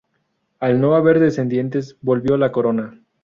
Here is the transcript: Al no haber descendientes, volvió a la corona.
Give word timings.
Al 0.59 0.81
no 0.81 0.95
haber 0.95 1.19
descendientes, 1.19 1.95
volvió 2.01 2.33
a 2.33 2.39
la 2.39 2.51
corona. 2.51 2.97